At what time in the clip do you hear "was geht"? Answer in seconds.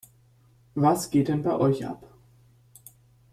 0.73-1.27